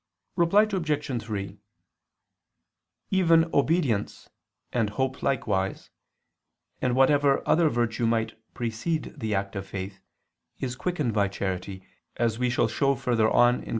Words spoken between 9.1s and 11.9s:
the act of faith, is quickened by charity,